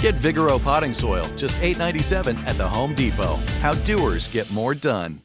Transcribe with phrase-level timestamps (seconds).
[0.00, 3.36] Get Vigoro potting soil, just $8.97 at the Home Depot.
[3.60, 5.20] How doers get more done.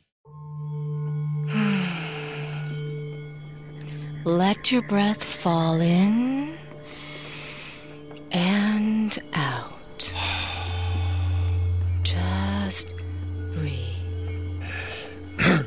[4.25, 6.57] Let your breath fall in
[8.33, 10.13] and out.
[12.03, 12.95] Just
[13.53, 13.79] breathe.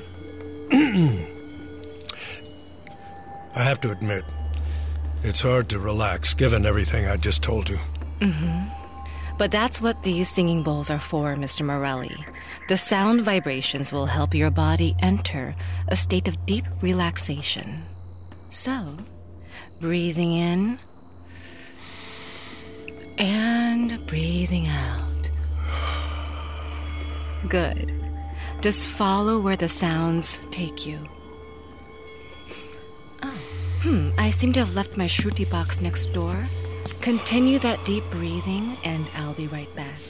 [3.54, 4.25] I have to admit,
[5.22, 7.78] it's hard to relax given everything I just told you.
[8.20, 8.77] Mm-hmm.
[9.38, 11.65] But that's what these singing bowls are for, Mr.
[11.65, 12.16] Morelli.
[12.69, 15.54] The sound vibrations will help your body enter
[15.87, 17.84] a state of deep relaxation.
[18.50, 18.97] So,
[19.81, 20.81] breathing in
[23.16, 25.31] and breathing out.
[27.49, 27.93] Good.
[28.60, 30.99] Just follow where the sounds take you.
[33.22, 33.38] Oh,
[33.82, 36.44] hmm, I seem to have left my shruti box next door.
[37.08, 39.98] Continue that deep breathing, and I'll be right back.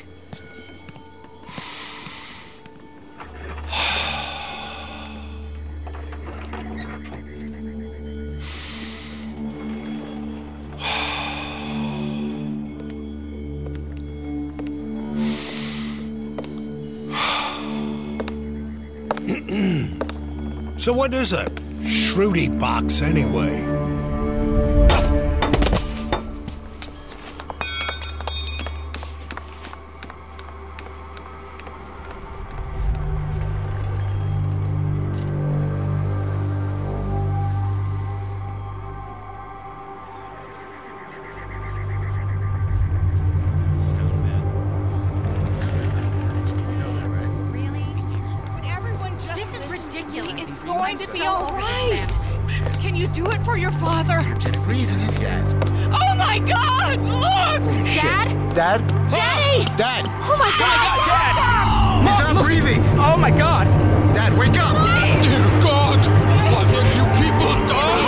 [20.78, 21.44] So, what is a
[21.82, 23.77] shruti box anyway?
[58.88, 59.10] Dad?
[59.10, 59.10] Dad?
[59.10, 59.64] Daddy!
[59.76, 60.04] Dad!
[60.06, 61.06] Oh my God!
[61.06, 61.34] Dad!
[62.02, 62.82] He's not breathing!
[62.98, 63.66] Oh my god!
[64.14, 64.76] Dad, wake up!
[65.22, 65.98] Dear God!
[66.52, 67.98] What have you people done?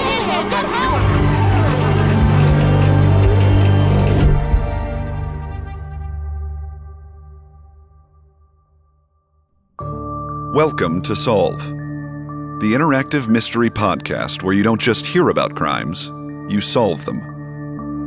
[10.54, 16.08] Welcome to Solve, the interactive mystery podcast where you don't just hear about crimes,
[16.52, 17.29] you solve them.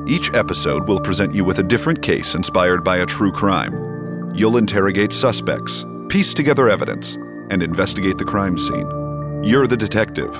[0.05, 4.33] Each episode will present you with a different case inspired by a true crime.
[4.35, 7.15] You'll interrogate suspects, piece together evidence,
[7.49, 9.43] and investigate the crime scene.
[9.43, 10.33] You're the detective.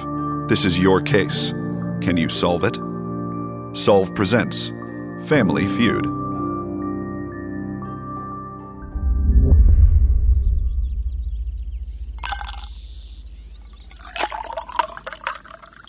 [0.50, 1.52] This is your case.
[2.02, 2.78] Can you solve it?
[3.74, 4.74] Solve presents
[5.28, 6.06] Family Feud.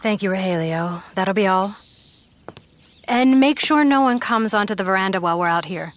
[0.00, 1.02] Thank you, Rogelio.
[1.14, 1.74] That'll be all.
[3.06, 5.92] And make sure no one comes onto the veranda while we're out here.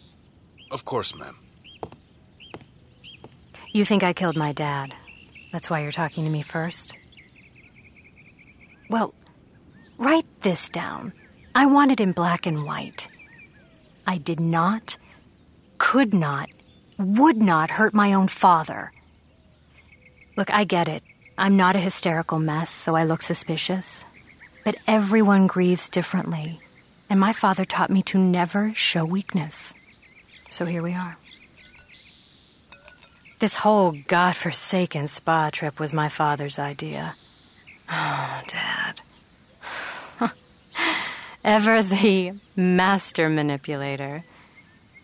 [0.72, 1.38] Of course, ma'am.
[3.72, 4.94] You think I killed my dad.
[5.52, 6.94] That's why you're talking to me first?
[8.90, 9.14] Well,
[9.98, 11.14] write this down.
[11.56, 13.08] I want it in black and white.
[14.06, 14.98] I did not,
[15.78, 16.50] could not,
[16.98, 18.92] would not hurt my own father.
[20.36, 21.04] Look, I get it.
[21.38, 24.04] I'm not a hysterical mess, so I look suspicious.
[24.64, 26.60] But everyone grieves differently,
[27.10, 29.74] and my father taught me to never show weakness.
[30.50, 31.18] So here we are.
[33.40, 37.14] This whole godforsaken spa trip was my father's idea.
[37.90, 39.02] Oh, Dad.
[41.44, 44.24] Ever the master manipulator.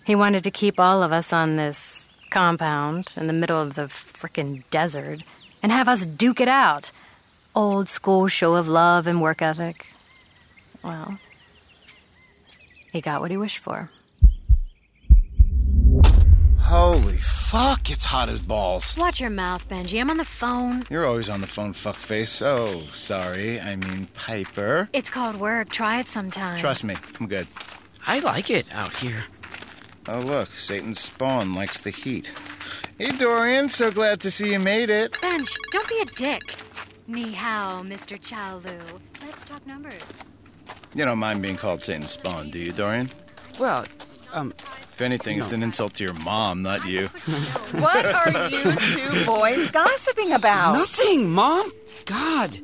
[0.05, 2.01] He wanted to keep all of us on this
[2.31, 5.21] compound in the middle of the frickin' desert
[5.61, 6.91] and have us duke it out.
[7.55, 9.85] Old school show of love and work ethic.
[10.83, 11.19] Well,
[12.93, 13.89] he got what he wished for.
[16.59, 18.95] Holy fuck, it's hot as balls.
[18.95, 19.99] Watch your mouth, Benji.
[19.99, 20.83] I'm on the phone.
[20.89, 22.41] You're always on the phone, fuckface.
[22.41, 23.59] Oh, sorry.
[23.59, 24.87] I mean, Piper.
[24.93, 25.69] It's called work.
[25.69, 26.57] Try it sometime.
[26.57, 27.47] Trust me, I'm good.
[28.07, 29.23] I like it out here.
[30.07, 32.31] Oh, look, Satan's spawn likes the heat.
[32.97, 35.19] Hey, Dorian, so glad to see you made it.
[35.21, 36.55] Benj, don't be a dick.
[37.07, 38.19] Ni hao, Mr.
[38.19, 38.79] Chaolu.
[39.25, 40.01] Let's talk numbers.
[40.95, 43.09] You don't mind being called Satan's spawn, do you, Dorian?
[43.59, 43.85] Well,
[44.31, 44.53] um.
[44.93, 45.43] If anything, no.
[45.43, 47.07] it's an insult to your mom, not you.
[47.71, 50.73] what are you two boys gossiping about?
[50.73, 51.71] Nothing, Mom.
[52.05, 52.59] God.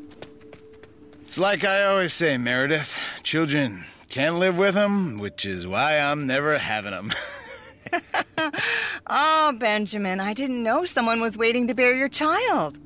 [1.24, 2.96] It's like I always say, Meredith.
[3.24, 7.14] Children can't live with them, which is why I'm never having them.
[9.08, 12.78] oh, Benjamin, I didn't know someone was waiting to bear your child.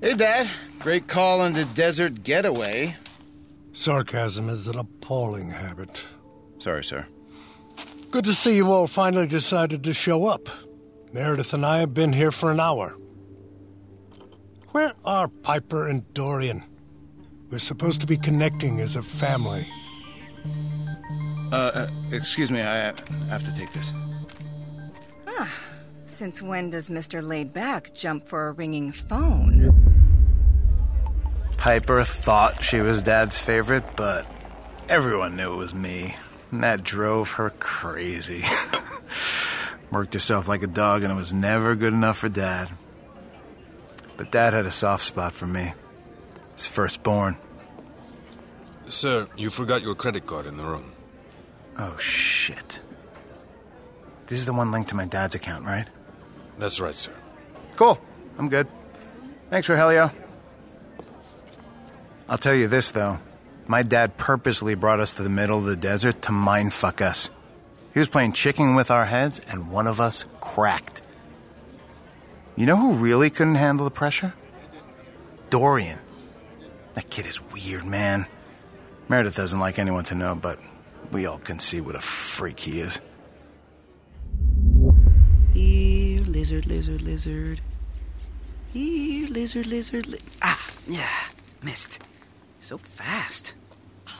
[0.00, 0.48] Hey, Dad.
[0.78, 2.96] Great call on the desert getaway.
[3.74, 6.00] Sarcasm is an appalling habit.
[6.60, 7.04] Sorry, sir.
[8.12, 10.42] Good to see you all finally decided to show up.
[11.12, 12.94] Meredith and I have been here for an hour.
[14.70, 16.62] Where are Piper and Dorian?
[17.50, 19.66] We're supposed to be connecting as a family.
[21.52, 22.76] Uh, uh excuse me, I
[23.28, 23.92] have to take this.
[25.26, 25.52] Ah,
[26.06, 27.22] since when does Mr.
[27.22, 29.63] Laidback jump for a ringing phone?
[31.64, 34.26] Piper thought she was Dad's favorite, but
[34.86, 36.14] everyone knew it was me.
[36.50, 38.44] And that drove her crazy.
[39.90, 42.68] Worked herself like a dog, and it was never good enough for Dad.
[44.18, 45.72] But Dad had a soft spot for me.
[46.52, 47.38] His firstborn.
[48.88, 50.92] Sir, you forgot your credit card in the room.
[51.78, 52.78] Oh, shit.
[54.26, 55.88] This is the one linked to my dad's account, right?
[56.58, 57.14] That's right, sir.
[57.76, 57.98] Cool.
[58.36, 58.68] I'm good.
[59.48, 60.12] Thanks, for Rogelio.
[62.28, 63.18] I'll tell you this, though.
[63.66, 67.30] My dad purposely brought us to the middle of the desert to mindfuck us.
[67.92, 71.00] He was playing chicken with our heads, and one of us cracked.
[72.56, 74.34] You know who really couldn't handle the pressure?
[75.50, 75.98] Dorian.
[76.94, 78.26] That kid is weird, man.
[79.08, 80.58] Meredith doesn't like anyone to know, but
[81.12, 82.98] we all can see what a freak he is.
[85.52, 87.60] Here, lizard, lizard, lizard.
[88.72, 91.08] Here, lizard, lizard, li- Ah, yeah,
[91.62, 92.00] missed.
[92.64, 93.52] So fast.
[94.08, 94.12] Oh,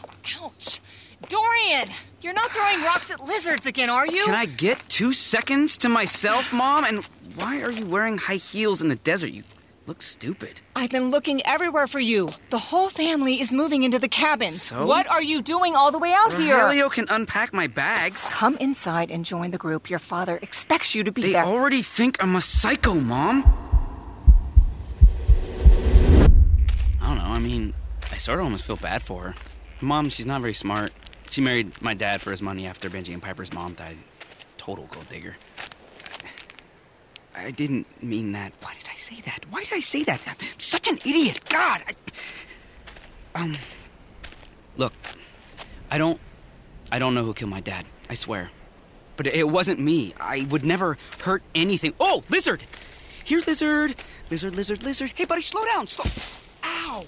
[0.43, 0.83] ouch.
[1.29, 1.89] Dorian,
[2.21, 4.23] you're not throwing rocks at lizards again, are you?
[4.27, 6.85] Can I get two seconds to myself, Mom?
[6.85, 7.03] And
[7.37, 9.29] why are you wearing high heels in the desert?
[9.29, 9.45] You
[9.87, 10.61] look stupid.
[10.77, 12.33] I've been looking everywhere for you.
[12.51, 14.53] The whole family is moving into the cabin.
[14.53, 14.85] So?
[14.85, 16.55] What are you doing all the way out here?
[16.57, 18.27] Rogelio can unpack my bags.
[18.29, 19.89] Come inside and join the group.
[19.89, 21.45] Your father expects you to be They there.
[21.45, 23.43] already think I'm a psycho, Mom.
[27.01, 27.25] I don't know.
[27.25, 27.73] I mean,
[28.15, 29.35] I sort of almost feel bad for her.
[29.81, 30.93] Mom, she's not very smart.
[31.31, 33.97] She married my dad for his money after Benji and Piper's mom died.
[34.57, 35.35] Total gold digger.
[37.35, 38.53] I didn't mean that.
[38.61, 39.45] Why did I say that?
[39.51, 40.21] Why did I say that?
[40.29, 41.41] I'm such an idiot.
[41.49, 41.83] God.
[43.35, 43.57] I, um.
[44.77, 44.93] Look,
[45.91, 46.21] I don't.
[46.93, 47.85] I don't know who killed my dad.
[48.09, 48.51] I swear.
[49.17, 50.15] But it wasn't me.
[50.21, 51.95] I would never hurt anything.
[51.99, 52.63] Oh, lizard!
[53.25, 53.97] Here, lizard.
[54.31, 55.11] Lizard, lizard, lizard.
[55.17, 55.89] Hey, buddy, slow down.
[55.89, 56.09] Slow.
[56.63, 57.07] Ow.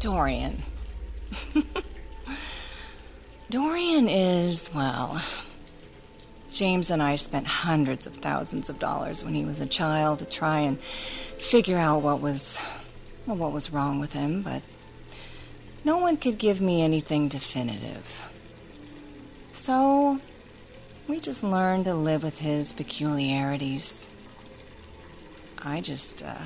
[0.00, 0.62] Dorian.
[3.50, 5.22] Dorian is, well.
[6.50, 10.24] James and I spent hundreds of thousands of dollars when he was a child to
[10.24, 10.78] try and
[11.38, 12.58] figure out what was
[13.26, 14.62] well, what was wrong with him, but
[15.84, 18.06] no one could give me anything definitive.
[19.52, 20.18] So
[21.06, 24.08] we just learned to live with his peculiarities.
[25.58, 26.36] I just, uh,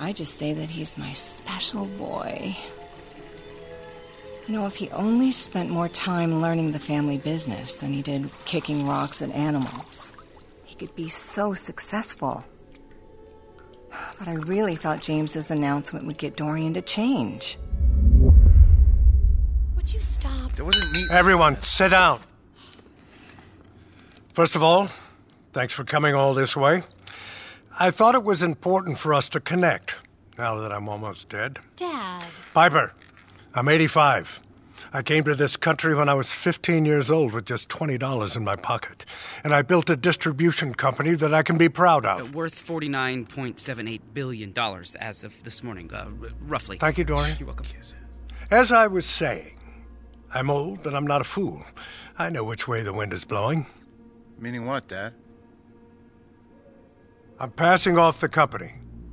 [0.00, 2.56] I just say that he's my special boy.
[4.46, 8.30] You know, if he only spent more time learning the family business than he did
[8.44, 10.12] kicking rocks at animals,
[10.64, 12.44] he could be so successful.
[14.18, 17.58] But I really thought James's announcement would get Dorian to change.
[19.76, 20.54] Would you stop?
[20.54, 21.06] There wasn't me.
[21.10, 22.20] Everyone, sit down.
[24.32, 24.88] First of all,
[25.52, 26.82] thanks for coming all this way.
[27.78, 29.94] I thought it was important for us to connect,
[30.36, 31.58] now that I'm almost dead.
[31.76, 32.24] Dad.
[32.54, 32.92] Piper,
[33.54, 34.40] I'm 85.
[34.92, 38.42] I came to this country when I was 15 years old with just $20 in
[38.44, 39.04] my pocket.
[39.44, 42.34] And I built a distribution company that I can be proud Uh, of.
[42.34, 44.54] worth $49.78 billion
[45.00, 46.78] as of this morning, uh, r- roughly.
[46.78, 47.36] Thank you, Dorian.
[47.38, 47.66] You're welcome.
[48.50, 49.52] As I was saying,
[50.34, 51.62] I'm old, but I'm not a fool.
[52.18, 53.66] I know which way the wind is blowing.
[54.38, 55.12] Meaning what, Dad?
[57.40, 58.72] I'm passing off the company.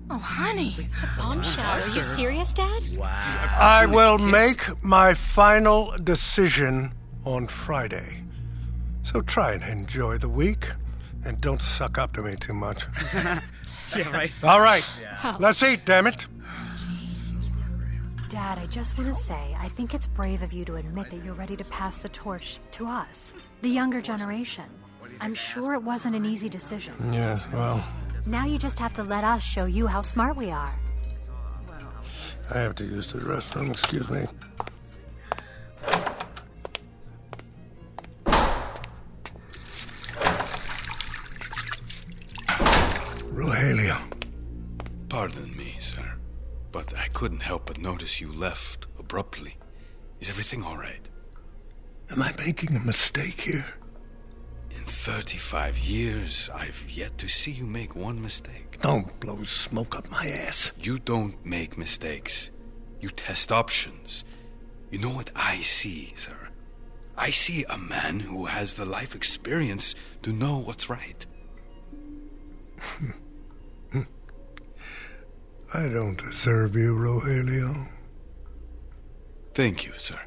[0.10, 0.76] Oh, honey.
[0.78, 1.66] It's a bombshell.
[1.66, 2.84] Are you serious, Dad?
[2.98, 3.08] Wow.
[3.60, 8.24] I will make my final decision on Friday.
[9.04, 10.68] So try and enjoy the week,
[11.24, 12.86] and don't suck up to me too much.
[13.14, 13.42] yeah,
[14.12, 14.34] right.
[14.44, 14.84] All right,
[15.24, 15.38] oh.
[15.40, 16.26] let's eat, damn it.
[18.30, 21.24] Dad, I just want to say, I think it's brave of you to admit that
[21.24, 24.66] you're ready to pass the torch to us, the younger generation.
[25.22, 27.14] I'm sure it wasn't an easy decision.
[27.14, 27.86] Yeah, well,
[28.28, 30.72] Now you just have to let us show you how smart we are.
[32.54, 34.26] I have to use the restroom, excuse me.
[43.32, 43.98] Rogelio.
[45.10, 46.16] Pardon me, sir,
[46.72, 49.58] but I couldn't help but notice you left abruptly.
[50.20, 51.02] Is everything all right?
[52.10, 53.76] Am I making a mistake here?
[55.06, 58.80] In 35 years, I've yet to see you make one mistake.
[58.82, 60.72] Don't blow smoke up my ass.
[60.80, 62.50] You don't make mistakes.
[63.02, 64.24] You test options.
[64.90, 66.50] You know what I see, sir?
[67.16, 69.94] I see a man who has the life experience
[70.24, 71.24] to know what's right.
[75.74, 77.90] I don't deserve you, Rogelio.
[79.54, 80.20] Thank you, sir.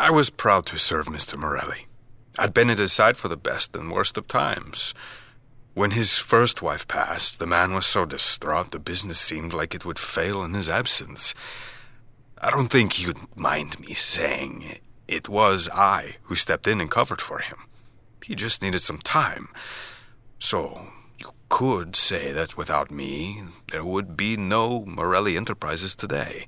[0.00, 1.36] I was proud to serve Mr.
[1.36, 1.86] Morelli.
[2.38, 4.94] I'd been at his side for the best and worst of times.
[5.74, 9.84] When his first wife passed, the man was so distraught the business seemed like it
[9.84, 11.34] would fail in his absence.
[12.40, 17.20] I don't think you'd mind me saying it was I who stepped in and covered
[17.20, 17.58] for him.
[18.24, 19.50] He just needed some time.
[20.38, 20.80] So
[21.18, 26.46] you could say that without me, there would be no Morelli Enterprises today.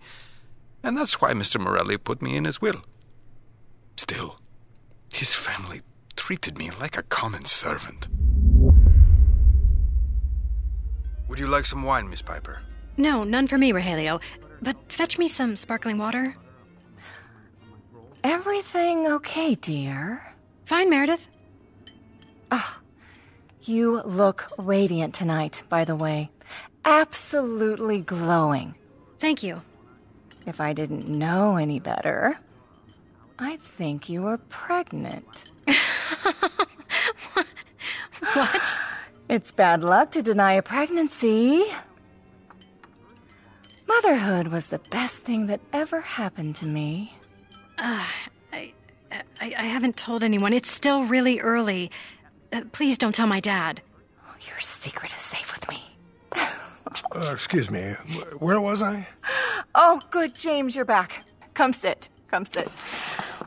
[0.83, 1.61] And that's why Mr.
[1.61, 2.83] Morelli put me in his will.
[3.97, 4.37] Still,
[5.13, 5.83] his family
[6.17, 8.09] treated me like a common servant.
[11.29, 12.61] Would you like some wine, Miss Piper?
[12.97, 14.21] No, none for me, Rogelio.
[14.61, 16.37] But fetch me some sparkling water.
[18.23, 20.23] Everything okay, dear?
[20.67, 21.27] Fine, Meredith.
[22.51, 22.79] Oh,
[23.63, 26.31] you look radiant tonight, by the way.
[26.85, 28.75] Absolutely glowing.
[29.19, 29.63] Thank you.
[30.47, 32.39] If I didn't know any better,
[33.43, 35.51] I think you are pregnant.
[38.35, 38.79] What?
[39.29, 41.65] It's bad luck to deny a pregnancy.
[43.87, 47.13] Motherhood was the best thing that ever happened to me.
[47.79, 48.07] Uh,
[48.53, 48.73] I,
[49.11, 50.53] I, I haven't told anyone.
[50.53, 51.91] It's still really early.
[52.53, 53.83] Uh, please don't tell my dad.
[54.49, 55.83] Your secret is safe with me.
[57.15, 57.93] Uh, excuse me,
[58.39, 59.07] where was I?
[59.75, 61.25] Oh, good, James, you're back.
[61.55, 62.11] Come sit.
[62.33, 62.69] Come sit.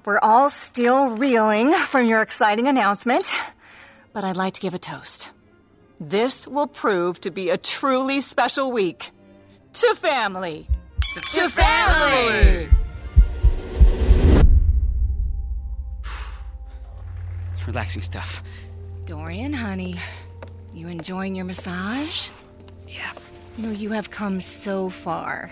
[0.05, 3.25] We're all still reeling from your exciting announcement,
[4.13, 5.31] but I'd like to give a toast.
[5.99, 9.09] This will prove to be a truly special week.
[9.73, 10.67] To family.
[11.31, 12.69] To, family.
[17.65, 18.43] Relaxing stuff.
[19.05, 19.99] Dorian, honey,
[20.75, 22.29] you enjoying your massage?
[22.87, 23.13] Yeah.
[23.57, 25.51] You know, you have come so far.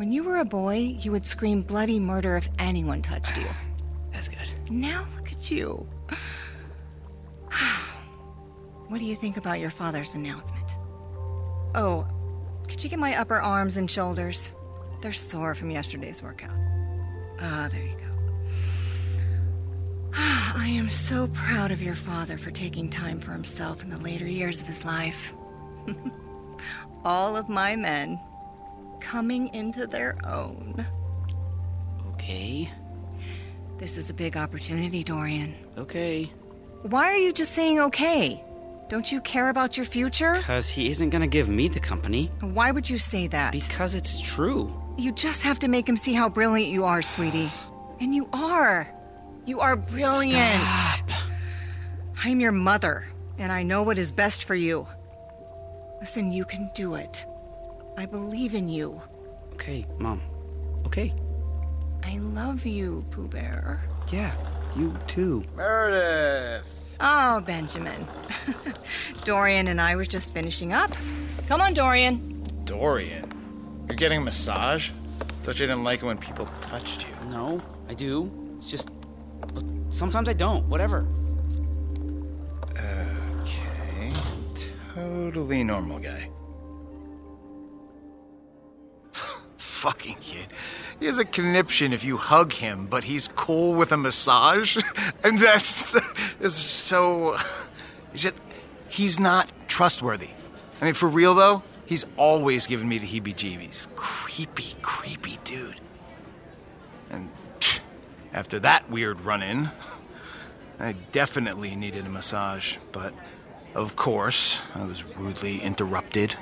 [0.00, 3.46] When you were a boy, you would scream bloody murder if anyone touched you.
[4.10, 4.50] That's good.
[4.70, 5.86] Now look at you.
[8.88, 10.64] What do you think about your father's announcement?
[11.74, 12.06] Oh,
[12.66, 14.52] could you get my upper arms and shoulders?
[15.02, 16.56] They're sore from yesterday's workout.
[17.38, 18.06] Ah, there you go.
[20.16, 24.26] I am so proud of your father for taking time for himself in the later
[24.26, 25.34] years of his life.
[27.04, 28.18] All of my men
[29.00, 30.86] coming into their own.
[32.12, 32.70] Okay.
[33.78, 35.54] This is a big opportunity, Dorian.
[35.78, 36.30] Okay.
[36.82, 38.42] Why are you just saying okay?
[38.88, 40.34] Don't you care about your future?
[40.34, 42.30] Because he isn't gonna give me the company.
[42.40, 43.52] Why would you say that?
[43.52, 44.74] Because it's true.
[44.98, 47.50] You just have to make him see how brilliant you are, sweetie.
[48.00, 48.92] And you are.
[49.46, 50.62] You are brilliant.
[50.78, 51.20] Stop.
[52.22, 53.06] I'm your mother,
[53.38, 54.86] and I know what is best for you.
[56.00, 57.24] Listen, you can do it.
[57.96, 59.00] I believe in you.
[59.54, 60.20] Okay, Mom.
[60.86, 61.14] Okay.
[62.02, 63.82] I love you, Pooh Bear.
[64.10, 64.32] Yeah,
[64.74, 65.44] you too.
[65.56, 66.76] Meredith!
[66.98, 68.06] Oh, Benjamin.
[69.24, 70.92] Dorian and I were just finishing up.
[71.46, 72.42] Come on, Dorian.
[72.64, 73.24] Dorian?
[73.86, 74.90] You're getting a massage?
[75.42, 77.30] Thought you didn't like it when people touched you.
[77.30, 78.30] No, I do.
[78.56, 78.90] It's just.
[79.54, 80.64] but Sometimes I don't.
[80.68, 81.06] Whatever.
[82.72, 84.12] Okay.
[84.94, 86.28] Totally normal guy.
[89.80, 90.46] Fucking kid.
[90.98, 94.76] He has a conniption if you hug him, but he's cool with a massage?
[95.24, 95.96] and that's.
[96.38, 97.38] It's so.
[98.14, 98.34] Just,
[98.90, 100.28] he's not trustworthy.
[100.82, 103.86] I mean, for real though, he's always given me the heebie jeebies.
[103.96, 105.80] Creepy, creepy dude.
[107.08, 107.30] And
[108.34, 109.70] after that weird run in,
[110.78, 113.14] I definitely needed a massage, but
[113.74, 116.36] of course, I was rudely interrupted.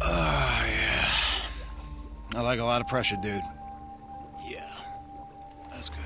[0.00, 1.08] Oh, yeah.
[2.34, 3.42] I like a lot of pressure, dude.
[4.48, 4.70] Yeah.
[5.70, 5.98] That's good.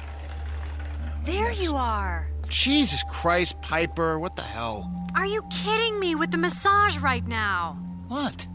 [1.24, 2.28] There you are.
[2.48, 4.90] Jesus Christ, Piper, what the hell?
[5.14, 7.78] Are you kidding me with the massage right now?
[8.08, 8.46] What?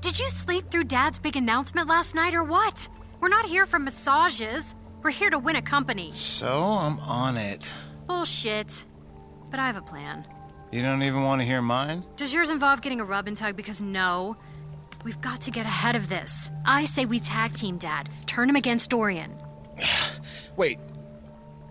[0.00, 2.88] Did you sleep through Dad's big announcement last night or what?
[3.20, 4.74] We're not here for massages.
[5.02, 6.12] We're here to win a company.
[6.14, 7.62] So, I'm on it.
[8.06, 8.84] Bullshit.
[9.50, 10.26] But I have a plan.
[10.70, 12.04] You don't even want to hear mine?
[12.16, 13.56] Does yours involve getting a rub and tug?
[13.56, 14.36] Because no.
[15.04, 16.50] We've got to get ahead of this.
[16.64, 18.08] I say we tag team Dad.
[18.26, 19.34] Turn him against Dorian.
[20.56, 20.78] Wait.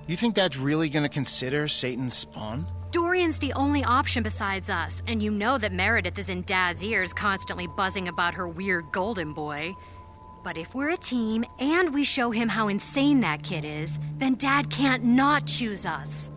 [0.08, 2.66] You think Dad's really gonna consider Satan's spawn?
[2.92, 7.12] Dorian's the only option besides us, and you know that Meredith is in Dad's ears
[7.12, 9.76] constantly buzzing about her weird golden boy.
[10.44, 14.36] But if we're a team and we show him how insane that kid is, then
[14.36, 16.32] Dad can't not choose us.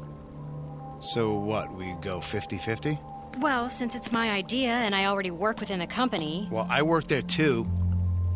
[1.00, 2.98] So what, we go 50 50?
[3.38, 7.08] Well, since it's my idea and I already work within the company, Well, I work
[7.08, 7.66] there too.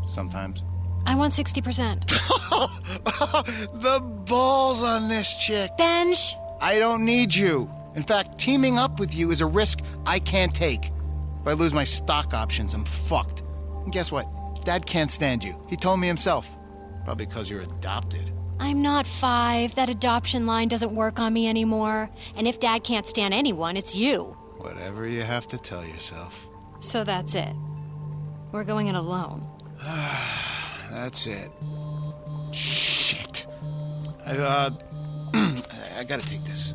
[0.06, 0.62] Sometimes.
[1.06, 2.06] I want 60%.
[3.80, 5.70] the balls on this chick.
[5.76, 6.36] Benj!
[6.60, 7.70] I don't need you.
[7.94, 10.86] In fact, teaming up with you is a risk I can't take.
[11.40, 13.42] If I lose my stock options, I'm fucked.
[13.84, 14.26] And guess what?
[14.64, 15.54] Dad can't stand you.
[15.68, 16.48] He told me himself.
[17.04, 18.32] Probably because you're adopted.
[18.58, 19.74] I'm not five.
[19.74, 22.08] That adoption line doesn't work on me anymore.
[22.34, 24.34] And if Dad can't stand anyone, it's you.
[24.64, 26.46] Whatever you have to tell yourself.
[26.80, 27.54] So that's it.
[28.50, 29.46] We're going it alone.
[30.90, 31.50] That's it.
[32.50, 33.46] Shit.
[34.24, 34.70] I, uh,
[35.98, 36.72] I gotta take this.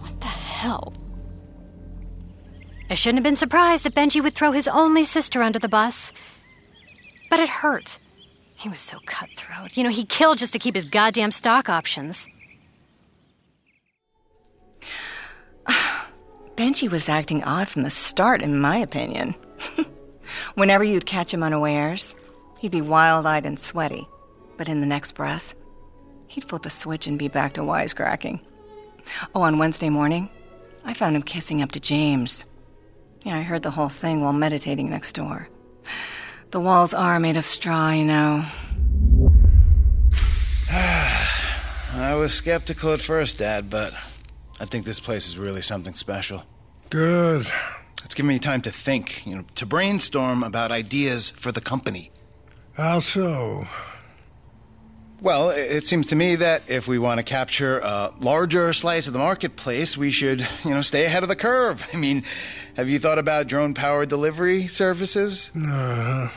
[0.00, 0.94] What the hell?
[2.88, 6.10] I shouldn't have been surprised that Benji would throw his only sister under the bus.
[7.28, 7.98] But it hurt.
[8.54, 9.76] He was so cutthroat.
[9.76, 12.26] You know, he killed just to keep his goddamn stock options.
[16.56, 19.34] Benji was acting odd from the start, in my opinion.
[20.54, 22.16] Whenever you'd catch him unawares,
[22.58, 24.08] he'd be wild eyed and sweaty.
[24.56, 25.54] But in the next breath,
[26.26, 28.40] he'd flip a switch and be back to wisecracking.
[29.34, 30.28] Oh, on Wednesday morning,
[30.84, 32.44] I found him kissing up to James.
[33.24, 35.48] Yeah, I heard the whole thing while meditating next door.
[36.50, 38.44] The walls are made of straw, you know.
[40.70, 43.92] I was skeptical at first, Dad, but
[44.60, 46.44] I think this place is really something special.
[46.90, 47.46] Good.
[48.04, 52.10] It's given me time to think, you know, to brainstorm about ideas for the company.
[52.74, 53.66] How so?
[55.20, 59.12] Well, it seems to me that if we want to capture a larger slice of
[59.12, 61.84] the marketplace, we should, you know, stay ahead of the curve.
[61.92, 62.22] I mean,
[62.76, 65.50] have you thought about drone powered delivery services?
[65.56, 66.30] Uh,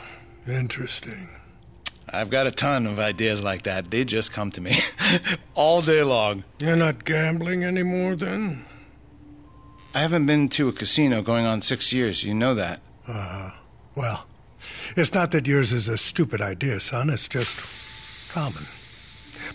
[0.48, 1.28] interesting.
[2.12, 3.90] I've got a ton of ideas like that.
[3.90, 4.76] They just come to me
[5.54, 6.44] all day long.
[6.60, 8.64] You're not gambling anymore then?
[9.94, 12.22] I haven't been to a casino going on six years.
[12.22, 12.80] You know that.
[13.06, 13.52] Uh.
[13.94, 14.26] Well,
[14.96, 17.10] it's not that yours is a stupid idea, son.
[17.10, 18.64] It's just common.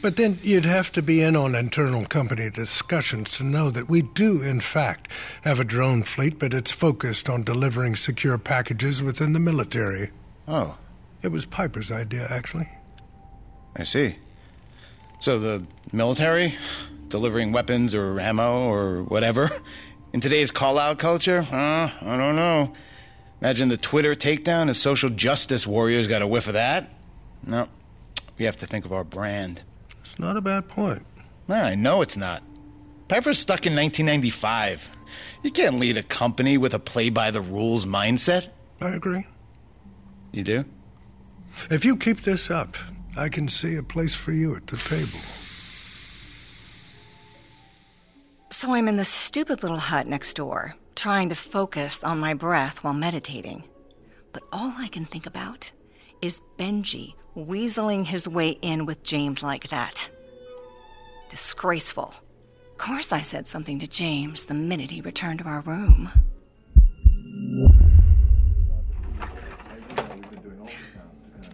[0.02, 4.04] But then you'd have to be in on internal company discussions to know that we
[4.04, 5.08] do, in fact,
[5.42, 10.12] have a drone fleet, but it's focused on delivering secure packages within the military.
[10.48, 10.78] Oh,
[11.22, 12.70] It was Piper's idea, actually.
[13.76, 14.18] I see.
[15.20, 16.56] So the military,
[17.10, 19.50] delivering weapons or ammo or whatever,
[20.14, 22.74] in today's call-out culture, uh, I don't know.
[23.42, 26.92] Imagine the Twitter takedown if social justice warriors got a whiff of that.
[27.46, 27.68] No,
[28.38, 29.62] we have to think of our brand.
[30.02, 31.06] It's not a bad point.
[31.48, 32.44] Nah, I know it's not.
[33.08, 34.90] Piper's stuck in 1995.
[35.44, 38.50] You can't lead a company with a play by the rules mindset.
[38.82, 39.26] I agree.
[40.32, 40.66] You do?
[41.70, 42.76] If you keep this up,
[43.18, 45.20] I can see a place for you at the table.
[48.50, 52.84] So I'm in the stupid little hut next door, trying to focus on my breath
[52.84, 53.64] while meditating.
[54.34, 55.70] But all I can think about
[56.22, 60.10] is Benji weaseling his way in with James like that.
[61.30, 62.14] Disgraceful.
[62.72, 66.10] Of course, I said something to James the minute he returned to our room.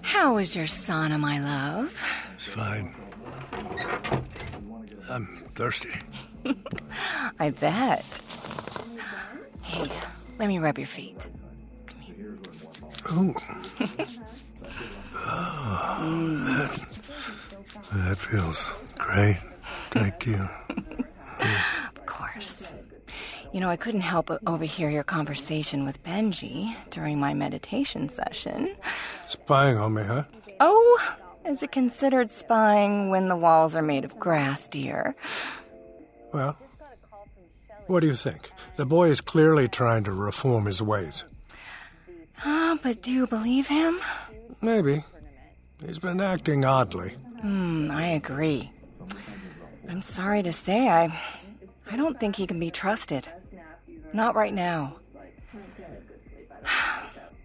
[0.03, 1.93] How is your sauna, my love?
[2.35, 2.93] It's fine.
[5.09, 5.89] I'm thirsty.
[7.39, 8.05] I bet.
[9.61, 9.83] Hey,
[10.37, 11.17] let me rub your feet.
[13.13, 13.35] Ooh.
[15.15, 16.87] Oh, that,
[17.93, 19.37] that feels great.
[19.91, 20.49] Thank you.
[21.95, 22.69] Of course.
[23.53, 28.75] You know, I couldn't help but overhear your conversation with Benji during my meditation session.
[29.27, 30.23] Spying on me, huh?
[30.59, 35.15] Oh, is it considered spying when the walls are made of grass, dear?
[36.33, 36.57] Well,
[37.85, 38.49] what do you think?
[38.75, 41.23] The boy is clearly trying to reform his ways.
[42.43, 43.99] Ah, but do you believe him?
[44.61, 45.03] Maybe.
[45.85, 47.09] He's been acting oddly.
[47.41, 48.71] Hmm, I agree.
[49.87, 51.21] I'm sorry to say, I.
[51.91, 53.27] I don't think he can be trusted.
[54.13, 54.95] Not right now.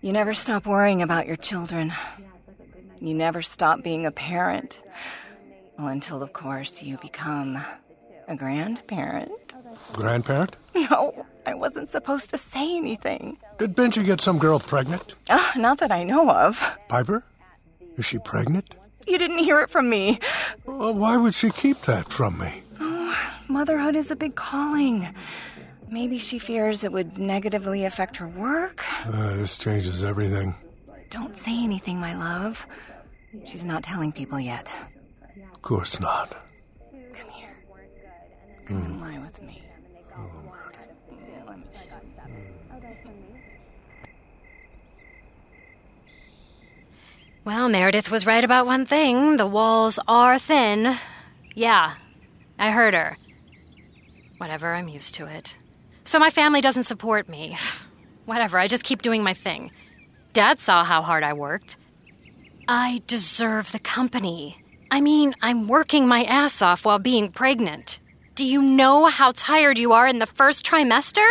[0.00, 1.92] You never stop worrying about your children.
[3.00, 4.78] You never stop being a parent.
[5.78, 7.64] Well, until, of course, you become
[8.26, 9.54] a grandparent.
[9.92, 10.56] Grandparent?
[10.74, 13.38] No, I wasn't supposed to say anything.
[13.58, 15.14] Did Benji get some girl pregnant?
[15.28, 16.60] Ah, not that I know of.
[16.88, 17.24] Piper?
[17.96, 18.74] Is she pregnant?
[19.06, 20.20] You didn't hear it from me.
[20.66, 22.62] Well, why would she keep that from me?
[22.78, 23.16] Oh,
[23.48, 25.08] motherhood is a big calling.
[25.90, 28.84] Maybe she fears it would negatively affect her work.
[29.06, 30.54] Uh, this changes everything.
[31.10, 32.58] Don't say anything, my love.
[33.46, 34.74] She's not telling people yet.
[35.54, 36.36] Of course not.
[37.14, 37.56] Come here.
[38.66, 39.62] Come and lie with me.
[41.46, 41.90] Let me show
[47.44, 49.38] Well, Meredith was right about one thing.
[49.38, 50.94] The walls are thin.
[51.54, 51.94] Yeah,
[52.58, 53.16] I heard her.
[54.36, 55.56] Whatever, I'm used to it.
[56.08, 57.54] So my family doesn't support me.
[58.24, 59.70] Whatever, I just keep doing my thing.
[60.32, 61.76] Dad saw how hard I worked.
[62.66, 64.56] I deserve the company.
[64.90, 67.98] I mean, I'm working my ass off while being pregnant.
[68.36, 71.28] Do you know how tired you are in the first trimester?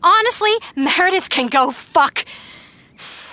[0.00, 2.24] Honestly, Meredith can go fuck.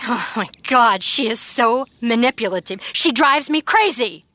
[0.05, 2.81] Oh my god, she is so manipulative.
[2.91, 4.25] She drives me crazy.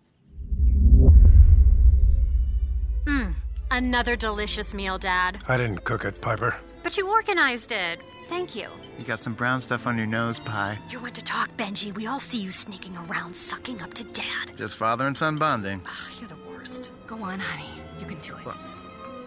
[3.79, 5.39] Another delicious meal, Dad.
[5.49, 6.55] I didn't cook it, Piper.
[6.83, 8.01] But you organized it.
[8.29, 8.69] Thank you.
[8.99, 10.77] You got some brown stuff on your nose, Pie.
[10.91, 11.95] You want to talk, Benji?
[11.95, 14.57] We all see you sneaking around, sucking up to Dad.
[14.57, 15.81] Just father and son bonding.
[15.87, 16.91] Ugh, you're the worst.
[17.07, 17.71] Go on, honey.
[18.01, 18.47] You can do it.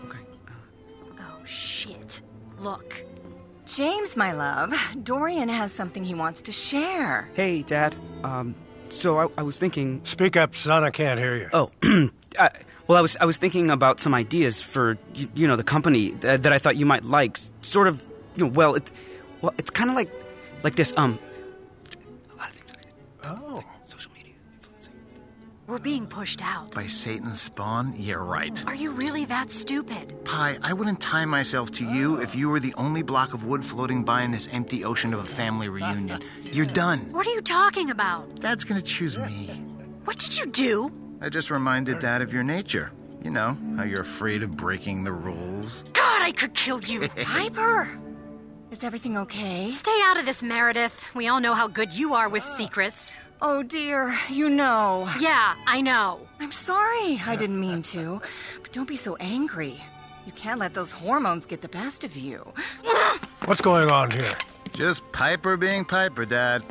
[0.06, 0.20] Okay.
[1.20, 2.20] Oh, shit.
[2.60, 3.04] Look.
[3.66, 7.30] James, my love, Dorian has something he wants to share.
[7.36, 7.96] Hey, Dad.
[8.24, 8.54] Um,
[8.90, 10.02] so I, I was thinking.
[10.04, 10.84] Speak up, son.
[10.84, 11.50] I can't hear you.
[11.54, 11.72] Oh,
[12.38, 12.50] I,
[12.92, 16.12] well, I was I was thinking about some ideas for you, you know the company
[16.12, 17.38] that, that I thought you might like.
[17.62, 18.04] Sort of,
[18.36, 18.84] you know, well, it,
[19.42, 20.10] well, it's kind of like
[20.62, 20.92] like this.
[20.98, 21.18] Um,
[23.24, 23.64] Oh.
[23.86, 24.34] Social media.
[24.56, 24.94] influencing.
[25.68, 26.72] We're being pushed out.
[26.74, 27.94] By Satan's spawn?
[27.96, 28.62] You're right.
[28.68, 30.26] Are you really that stupid?
[30.26, 33.64] Pie, I wouldn't tie myself to you if you were the only block of wood
[33.64, 36.22] floating by in this empty ocean of a family reunion.
[36.44, 37.00] You're done.
[37.14, 38.42] What are you talking about?
[38.42, 39.48] Dad's gonna choose me.
[40.04, 40.92] What did you do?
[41.22, 42.92] I just reminded Dad of your nature.
[43.24, 45.84] You know, how you're afraid of breaking the rules.
[45.94, 47.08] God, I could kill you.
[47.24, 47.88] Piper!
[48.72, 49.70] Is everything okay?
[49.70, 51.00] Stay out of this, Meredith.
[51.14, 53.20] We all know how good you are with uh, secrets.
[53.40, 55.08] Oh dear, you know.
[55.20, 56.20] Yeah, I know.
[56.40, 57.22] I'm sorry.
[57.24, 58.20] I didn't mean to.
[58.64, 59.80] But don't be so angry.
[60.26, 62.52] You can't let those hormones get the best of you.
[63.46, 64.36] What's going on here?
[64.74, 66.64] Just Piper being Piper, Dad.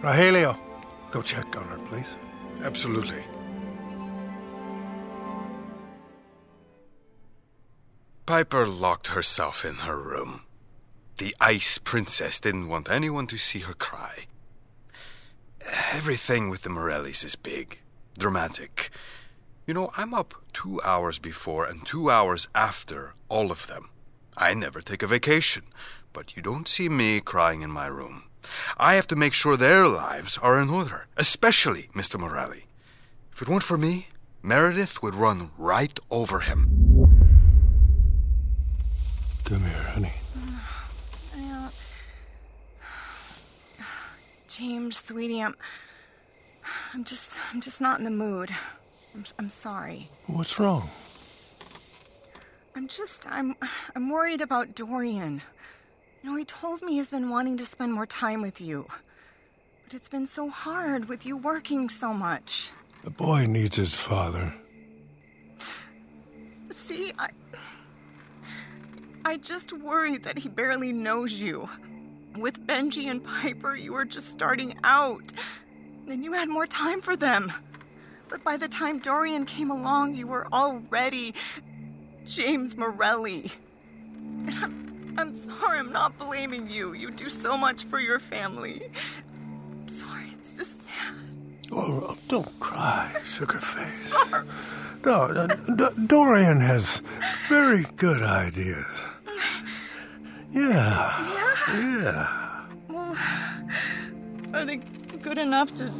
[0.00, 0.56] Rogelio,
[1.10, 2.14] go check on her, please.
[2.62, 3.22] Absolutely.
[8.28, 10.42] Piper locked herself in her room.
[11.16, 14.26] The ice princess didn't want anyone to see her cry.
[15.92, 17.78] Everything with the Morellis is big,
[18.18, 18.90] dramatic.
[19.66, 23.88] You know, I'm up two hours before and two hours after all of them.
[24.36, 25.62] I never take a vacation,
[26.12, 28.24] but you don't see me crying in my room.
[28.76, 32.20] I have to make sure their lives are in order, especially Mr.
[32.20, 32.66] Morelli.
[33.32, 34.08] If it weren't for me,
[34.42, 36.78] Meredith would run right over him.
[39.44, 40.12] Come here, honey.
[41.34, 41.70] I,
[44.48, 45.56] James, sweetie, I'm.
[46.92, 47.36] I'm just.
[47.52, 48.50] I'm just not in the mood.
[49.14, 50.10] I'm, I'm sorry.
[50.26, 50.88] What's wrong?
[52.74, 53.26] I'm just.
[53.30, 53.56] I'm.
[53.96, 55.42] I'm worried about Dorian.
[56.22, 58.86] You know, he told me he's been wanting to spend more time with you.
[59.84, 62.70] But it's been so hard with you working so much.
[63.04, 64.52] The boy needs his father.
[66.84, 67.30] See, I.
[69.28, 71.68] I just worry that he barely knows you.
[72.34, 75.34] With Benji and Piper, you were just starting out.
[76.08, 77.52] And you had more time for them.
[78.28, 81.34] But by the time Dorian came along, you were already
[82.24, 83.52] James Morelli.
[84.46, 86.94] And I'm, I'm sorry, I'm not blaming you.
[86.94, 88.88] You do so much for your family.
[89.82, 91.16] I'm sorry, it's just sad.
[91.70, 94.14] Oh, don't cry, sugar face.
[95.04, 97.02] No, uh, D- Dorian has
[97.48, 98.86] very good ideas.
[100.50, 101.44] Yeah.
[101.74, 102.64] Yeah.
[102.88, 103.16] Well,
[104.54, 104.76] are they
[105.22, 105.92] good enough to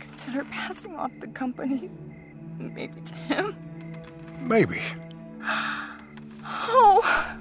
[0.00, 1.90] consider passing off the company?
[2.58, 3.56] Maybe to him?
[4.40, 4.80] Maybe.
[6.46, 7.36] Oh,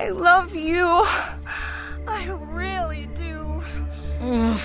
[0.00, 0.86] I love you.
[2.06, 3.62] I really do.
[4.20, 4.60] Ugh.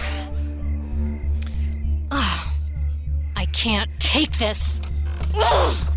[2.12, 2.54] Ah,
[3.36, 4.80] I can't take this.
[5.36, 5.97] Ugh.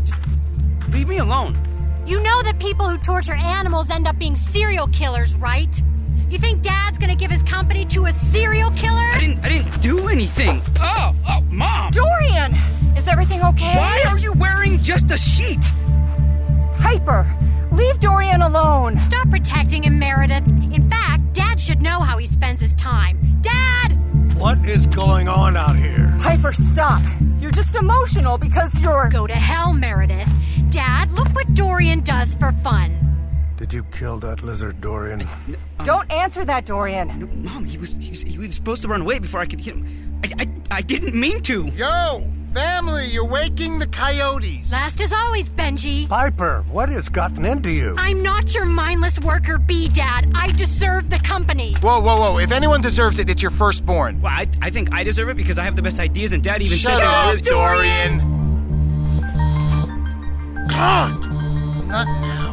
[0.00, 0.16] Piper,
[0.80, 1.58] just leave me alone.
[2.06, 5.68] You know that people who torture animals end up being serial killers, right?
[6.28, 9.00] You think Dad's gonna give his company to a serial killer?
[9.00, 9.44] I didn't.
[9.44, 10.62] I didn't do anything.
[10.80, 11.90] Oh, oh, oh, mom.
[11.92, 12.54] Dorian!
[12.96, 13.76] Is everything okay?
[13.76, 15.64] Why are you wearing just a sheet?
[16.78, 17.26] Piper,
[17.72, 18.96] leave Dorian alone.
[18.98, 20.46] Stop protecting him, Meredith.
[20.72, 23.38] In fact, Dad should know how he spends his time.
[23.42, 23.98] Dad!
[24.38, 26.16] What is going on out here?
[26.20, 27.02] Piper, stop.
[27.50, 29.08] You're just emotional because you're.
[29.08, 30.28] Go to hell, Meredith.
[30.68, 32.96] Dad, look what Dorian does for fun.
[33.56, 35.26] Did you kill that lizard, Dorian?
[35.82, 37.42] Don't um, answer that, Dorian.
[37.42, 39.74] Mom, he was, he was he was supposed to run away before I could hit
[39.74, 40.20] him.
[40.22, 41.64] I, I, I didn't mean to.
[41.64, 44.72] Yo, family, you're waking the coyotes.
[44.72, 46.08] Last as always, Benji.
[46.08, 47.94] Piper, what has gotten into you?
[47.96, 50.30] I'm not your mindless worker bee, Dad.
[50.34, 51.74] I deserve the company.
[51.80, 52.38] Whoa, whoa, whoa.
[52.38, 54.20] If anyone deserves it, it's your firstborn.
[54.20, 56.62] Well, I, I think I deserve it because I have the best ideas, and Dad
[56.62, 58.18] even Shut said up, that- Dorian.
[60.68, 61.20] God,
[61.88, 62.50] not now.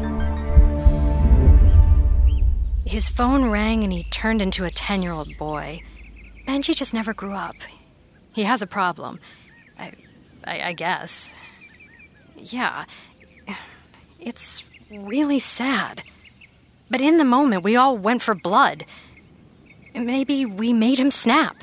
[2.85, 5.81] His phone rang and he turned into a 10 year old boy.
[6.47, 7.55] Benji just never grew up.
[8.33, 9.19] He has a problem.
[9.77, 9.91] I,
[10.43, 11.29] I, I guess.
[12.35, 12.85] Yeah.
[14.19, 16.03] It's really sad.
[16.89, 18.85] But in the moment, we all went for blood.
[19.93, 21.55] Maybe we made him snap.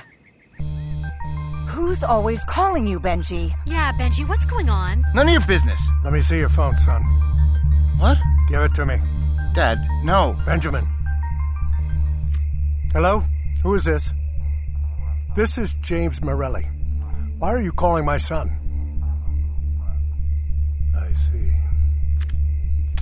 [1.69, 3.53] Who's always calling you, Benji?
[3.67, 5.05] Yeah, Benji, what's going on?
[5.15, 5.81] None of your business.
[6.05, 7.03] Let me see your phone, son.
[7.99, 8.19] What?
[8.49, 8.97] Give it to me.
[9.55, 10.37] Dad, no.
[10.47, 10.87] Benjamin.
[12.93, 13.23] Hello?
[13.63, 14.11] Who is this?
[15.37, 16.65] This is James Morelli.
[17.39, 18.51] Why are you calling my son?
[20.97, 21.51] I see.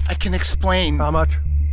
[0.09, 0.99] I can explain.
[0.99, 1.31] How much?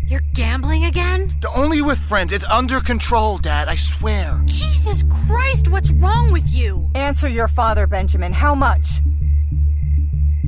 [0.08, 1.36] You're gambling again?
[1.56, 2.32] Only with friends.
[2.34, 3.68] It's under control, Dad.
[3.68, 4.42] I swear.
[4.46, 6.90] Jesus Christ, what's wrong with you?
[6.96, 8.34] Answer your father, Benjamin.
[8.34, 9.00] How much?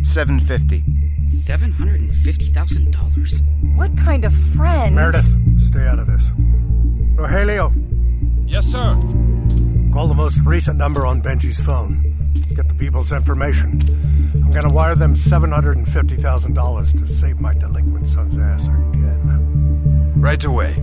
[0.03, 0.83] 750.
[1.29, 3.41] Seven hundred and fifty thousand dollars.
[3.75, 4.93] What kind of friends?
[4.93, 5.29] Meredith,
[5.67, 6.25] stay out of this.
[7.15, 7.71] Rogelio,
[8.47, 8.93] Yes, sir.
[9.91, 12.01] Call the most recent number on Benji's phone.
[12.55, 13.81] Get the people's information.
[14.35, 20.13] I'm gonna wire them $750,000 to save my delinquent son's ass again.
[20.15, 20.75] Right away.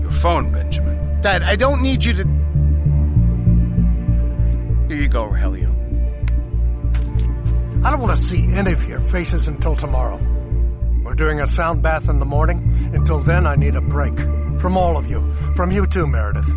[0.00, 1.20] Your phone, Benjamin.
[1.20, 2.24] Dad, I don't need you to.
[4.88, 5.70] Here you go, Rogelio.
[7.84, 10.18] I don't want to see any of your faces until tomorrow.
[11.04, 12.90] We're doing a sound bath in the morning.
[12.94, 14.16] Until then, I need a break.
[14.60, 15.20] From all of you.
[15.56, 16.48] From you too, Meredith.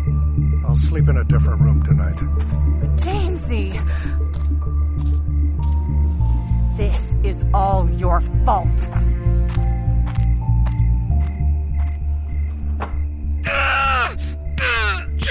[0.76, 2.16] I'll sleep in a different room tonight.
[2.96, 3.72] Jamesy.
[6.76, 8.68] This is all your fault.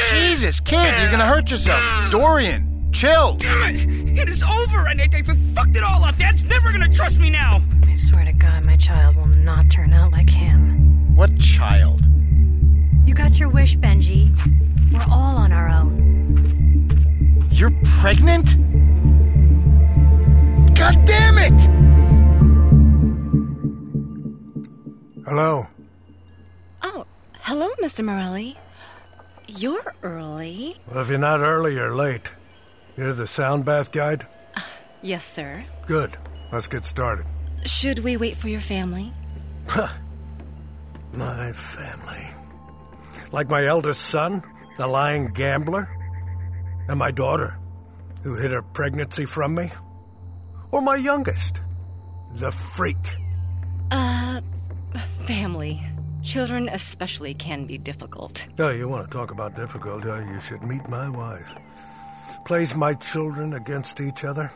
[0.09, 1.79] Jesus, kid, you're gonna hurt yourself.
[2.09, 3.35] Dorian, chill.
[3.35, 3.85] Damn it!
[4.19, 5.21] It is over, and I, I
[5.53, 6.17] fucked it all up.
[6.17, 7.61] Dad's never gonna trust me now.
[7.87, 11.15] I swear to God, my child will not turn out like him.
[11.15, 12.01] What child?
[13.05, 14.35] You got your wish, Benji.
[14.91, 17.47] We're all on our own.
[17.51, 18.55] You're pregnant?
[20.75, 21.59] God damn it!
[25.27, 25.67] Hello.
[26.83, 27.05] Oh,
[27.41, 28.03] hello, Mr.
[28.05, 28.57] Morelli.
[29.47, 30.75] You're early.
[30.87, 32.31] Well, if you're not early, you're late.
[32.97, 34.25] You're the sound bath guide?
[34.55, 34.61] Uh,
[35.01, 35.63] yes, sir.
[35.87, 36.15] Good.
[36.51, 37.25] Let's get started.
[37.65, 39.11] Should we wait for your family?
[41.13, 42.27] My family.
[43.31, 44.43] Like my eldest son,
[44.77, 45.89] the lying gambler?
[46.87, 47.57] And my daughter,
[48.23, 49.71] who hid her pregnancy from me?
[50.71, 51.61] Or my youngest,
[52.35, 52.97] the freak?
[53.91, 54.41] Uh,
[55.25, 55.81] family.
[56.23, 58.45] Children, especially, can be difficult.
[58.57, 60.05] Oh, you want to talk about difficult?
[60.05, 61.55] Uh, you should meet my wife.
[62.45, 64.51] Plays my children against each other.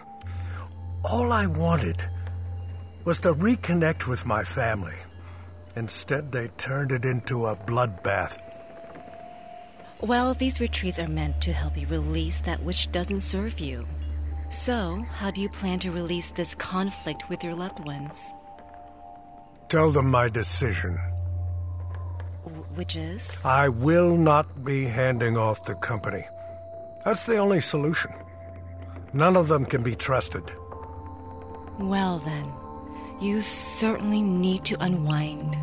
[1.04, 2.02] All I wanted
[3.06, 4.96] was to reconnect with my family.
[5.76, 8.38] Instead, they turned it into a bloodbath.
[10.02, 13.86] Well, these retreats are meant to help you release that which doesn't serve you.
[14.50, 18.34] So, how do you plan to release this conflict with your loved ones?
[19.68, 20.98] Tell them my decision.
[22.46, 23.44] W- which is?
[23.44, 26.24] I will not be handing off the company.
[27.04, 28.14] That's the only solution.
[29.14, 30.44] None of them can be trusted.
[31.78, 32.52] Well, then,
[33.20, 35.58] you certainly need to unwind.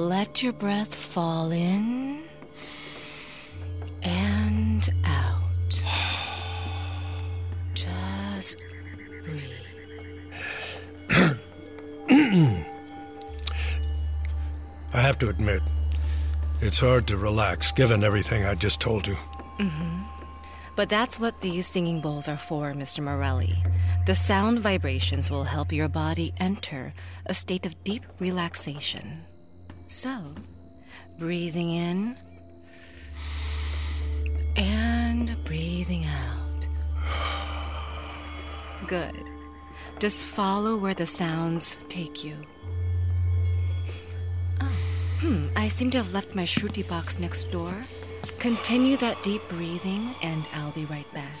[0.00, 2.22] Let your breath fall in
[4.02, 5.84] and out.
[7.74, 8.64] Just
[9.22, 9.42] breathe.
[11.10, 12.64] I
[14.94, 15.60] have to admit,
[16.62, 19.16] it's hard to relax given everything I just told you.
[19.58, 20.02] Mm-hmm.
[20.76, 23.04] But that's what these singing bowls are for, Mr.
[23.04, 23.62] Morelli.
[24.06, 26.94] The sound vibrations will help your body enter
[27.26, 29.26] a state of deep relaxation.
[29.92, 30.16] So,
[31.18, 32.16] breathing in
[34.54, 36.68] and breathing out.
[38.86, 39.28] Good.
[39.98, 42.36] Just follow where the sounds take you.
[44.60, 44.72] Oh,
[45.18, 47.74] hmm, I seem to have left my shruti box next door.
[48.38, 51.36] Continue that deep breathing, and I'll be right back.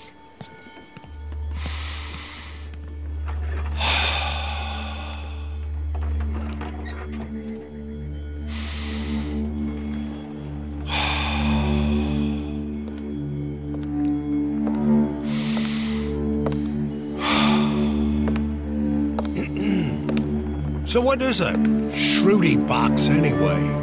[20.90, 23.79] So, what is a Shruti box anyway?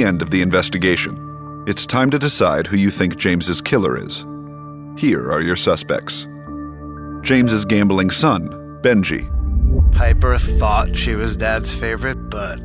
[0.00, 1.64] The end of the investigation.
[1.66, 4.24] It's time to decide who you think James's killer is.
[4.96, 6.26] Here are your suspects
[7.22, 8.48] James's gambling son,
[8.82, 9.28] Benji.
[9.92, 12.58] Piper thought she was Dad's favorite, but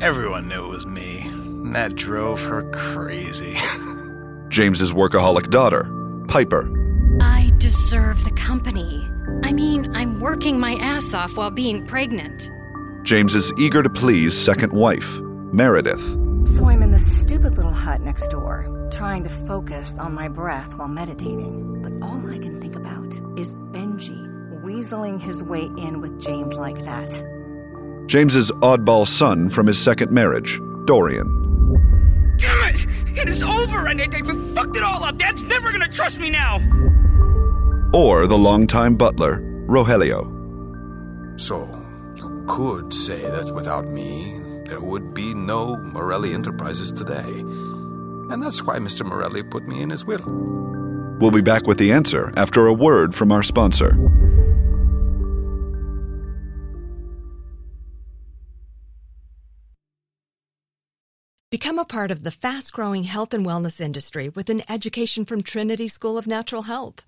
[0.00, 1.22] everyone knew it was me.
[1.24, 3.54] And that drove her crazy.
[4.48, 5.90] James's workaholic daughter,
[6.28, 6.70] Piper.
[7.20, 9.04] I deserve the company.
[9.42, 12.48] I mean, I'm working my ass off while being pregnant.
[13.02, 15.18] James's eager to please second wife,
[15.52, 16.27] Meredith.
[16.54, 20.74] So I'm in the stupid little hut next door, trying to focus on my breath
[20.76, 21.82] while meditating.
[21.82, 26.84] But all I can think about is Benji weaseling his way in with James like
[26.84, 27.10] that.
[28.06, 31.26] James's oddball son from his second marriage, Dorian.
[32.38, 32.86] Damn it!
[33.16, 34.22] It is over and they, they
[34.54, 35.18] fucked it all up!
[35.18, 36.56] Dad's never gonna trust me now!
[37.92, 40.24] Or the longtime butler, Rogelio.
[41.38, 41.68] So,
[42.16, 47.40] you could say that without me, there would be no Morelli Enterprises today.
[48.30, 49.04] And that's why Mr.
[49.04, 50.22] Morelli put me in his will.
[51.20, 53.96] We'll be back with the answer after a word from our sponsor.
[61.50, 65.40] Become a part of the fast growing health and wellness industry with an education from
[65.40, 67.07] Trinity School of Natural Health.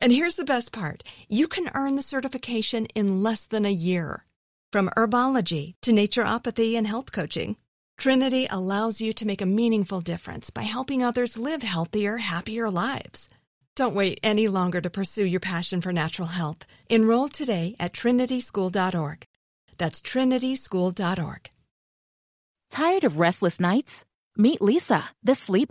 [0.00, 4.24] and here's the best part you can earn the certification in less than a year.
[4.72, 7.56] From herbology to naturopathy and health coaching,
[7.98, 13.28] Trinity allows you to make a meaningful difference by helping others live healthier, happier lives.
[13.74, 16.66] Don't wait any longer to pursue your passion for natural health.
[16.88, 19.24] Enroll today at trinityschool.org.
[19.78, 21.50] That's trinityschool.org.
[22.70, 24.04] Tired of restless nights?
[24.36, 25.70] Meet Leesa, the sleep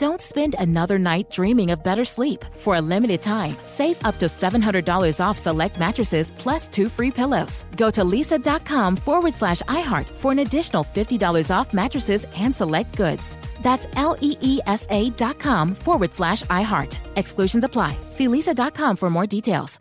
[0.00, 2.42] Don't spend another night dreaming of better sleep.
[2.60, 7.66] For a limited time, save up to $700 off select mattresses plus two free pillows.
[7.76, 13.36] Go to leesa.com forward slash iHeart for an additional $50 off mattresses and select goods.
[13.60, 16.96] That's L E E S A dot com forward slash iHeart.
[17.16, 17.94] Exclusions apply.
[18.12, 19.78] See leesa.com for more details.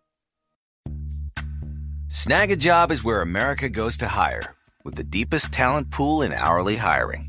[2.09, 4.53] Snagajob is where America goes to hire,
[4.83, 7.28] with the deepest talent pool in hourly hiring.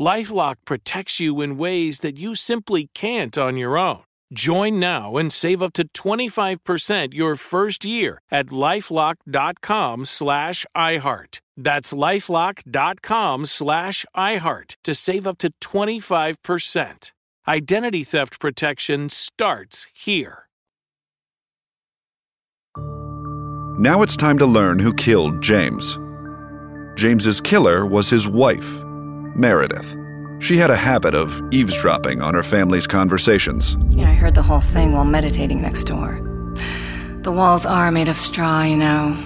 [0.00, 4.00] Lifelock protects you in ways that you simply can't on your own.
[4.32, 11.40] Join now and save up to 25% your first year at lifelock.com slash iHeart.
[11.56, 17.12] That's lifelock.com slash iHeart to save up to 25%.
[17.46, 20.48] Identity theft protection starts here.
[23.78, 25.98] Now it's time to learn who killed James.
[26.96, 28.84] James's killer was his wife,
[29.40, 29.96] Meredith.
[30.40, 33.76] She had a habit of eavesdropping on her family's conversations.
[33.90, 36.20] Yeah, I heard the whole thing while meditating next door.
[37.22, 39.16] The walls are made of straw, you know.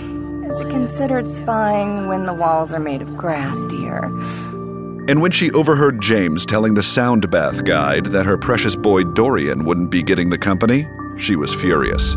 [0.50, 4.04] Is it considered spying when the walls are made of grass, dear?
[5.06, 9.64] And when she overheard James telling the sound bath guide that her precious boy Dorian
[9.64, 10.88] wouldn't be getting the company,
[11.18, 12.14] she was furious.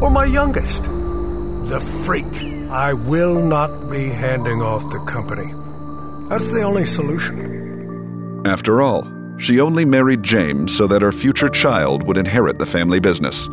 [0.00, 2.26] Or my youngest, the freak.
[2.70, 5.54] I will not be handing off the company.
[6.28, 8.42] That's the only solution.
[8.46, 13.00] After all, she only married James so that her future child would inherit the family
[13.00, 13.44] business.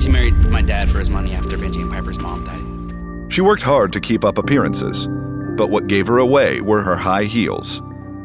[0.00, 3.32] She married my dad for his money after Benji and Piper's mom died.
[3.32, 5.08] She worked hard to keep up appearances,
[5.56, 7.80] But what gave her away were her high heels,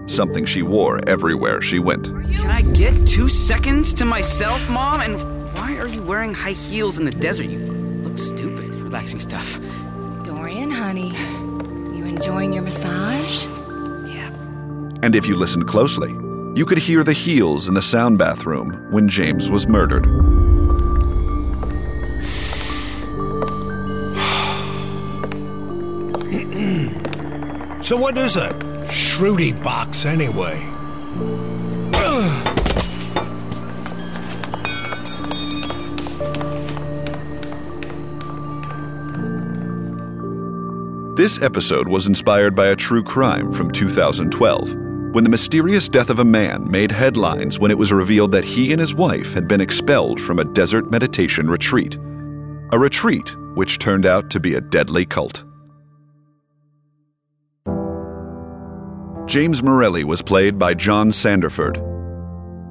[0.07, 2.07] something she wore everywhere she went.
[2.07, 4.99] Can I get two seconds to myself, Mom?
[4.99, 7.45] And why are you wearing high heels in the desert?
[7.45, 8.75] You look stupid.
[8.75, 9.57] Relaxing stuff.
[10.23, 11.15] Dorian, honey,
[11.95, 13.47] you enjoying your massage?
[15.03, 16.11] And if you listened closely,
[16.53, 20.05] you could hear the heels in the sound bathroom when James was murdered.
[27.83, 28.49] So what is a
[28.89, 30.61] Shruti box anyway?
[41.21, 44.73] This episode was inspired by a true crime from 2012,
[45.11, 48.71] when the mysterious death of a man made headlines when it was revealed that he
[48.71, 51.97] and his wife had been expelled from a desert meditation retreat.
[52.71, 55.43] A retreat which turned out to be a deadly cult.
[59.27, 61.77] James Morelli was played by John Sanderford,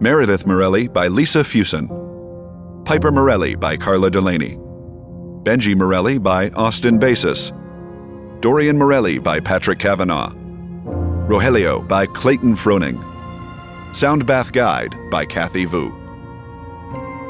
[0.00, 1.88] Meredith Morelli by Lisa Fuson,
[2.86, 4.56] Piper Morelli by Carla Delaney,
[5.44, 7.52] Benji Morelli by Austin Basis,
[8.40, 10.32] Dorian Morelli by Patrick Kavanaugh,
[11.30, 12.98] Rogelio by Clayton Froning,
[13.94, 15.96] Sound Bath Guide by Kathy Vu.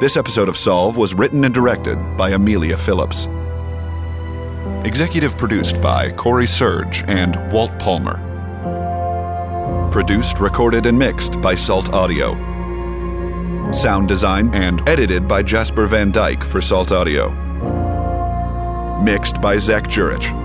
[0.01, 3.29] This episode of Solve was written and directed by Amelia Phillips.
[4.87, 8.19] Executive produced by Corey Surge and Walt Palmer.
[9.93, 12.33] Produced, recorded, and mixed by Salt Audio.
[13.71, 17.29] Sound design and edited by Jasper Van Dyke for Salt Audio.
[19.03, 20.40] Mixed by Zach Jurich.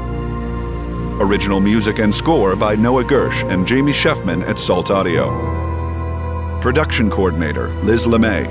[1.21, 6.59] Original music and score by Noah Gersh and Jamie Sheffman at Salt Audio.
[6.59, 8.45] Production coordinator Liz LeMay.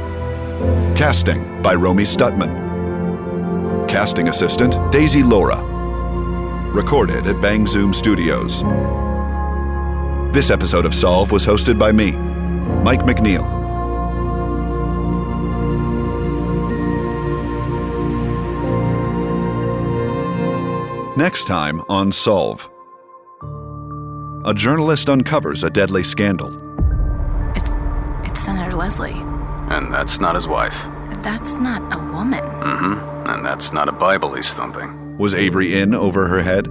[0.96, 3.86] Casting by Romy Stutman.
[3.86, 5.62] Casting assistant Daisy Laura.
[6.72, 8.62] Recorded at Bang Zoom Studios.
[10.32, 12.12] This episode of Solve was hosted by me,
[12.82, 13.53] Mike McNeil.
[21.16, 22.68] Next time on Solve.
[24.46, 26.48] A journalist uncovers a deadly scandal.
[27.54, 27.72] It's
[28.28, 29.12] it's Senator Leslie.
[29.70, 30.74] And that's not his wife.
[31.22, 32.40] That's not a woman.
[32.42, 33.30] Mm-hmm.
[33.30, 35.16] And that's not a Bible he's thumping.
[35.16, 36.68] Was Avery in over her head?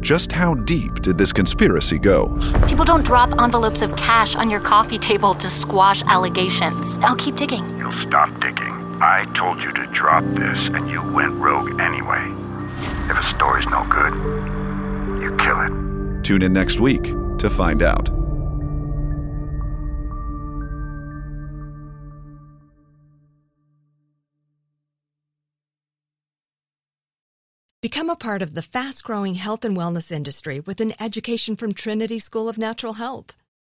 [0.00, 2.28] Just how deep did this conspiracy go?
[2.68, 6.98] People don't drop envelopes of cash on your coffee table to squash allegations.
[6.98, 7.78] I'll keep digging.
[7.78, 9.00] You'll stop digging.
[9.02, 12.41] I told you to drop this, and you went rogue anyway.
[13.10, 14.14] If a story's no good,
[15.22, 16.24] you kill it.
[16.24, 17.04] Tune in next week
[17.38, 18.08] to find out.
[27.82, 31.72] Become a part of the fast growing health and wellness industry with an education from
[31.72, 33.36] Trinity School of Natural Health.